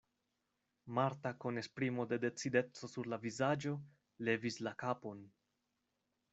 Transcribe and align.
Marta 0.99 1.31
kun 1.43 1.59
esprimo 1.63 2.07
de 2.15 2.19
decideco 2.23 2.91
sur 2.95 3.11
la 3.15 3.21
vizaĝo 3.27 3.77
levis 4.31 4.61
la 4.69 4.77
kapon. 4.85 5.25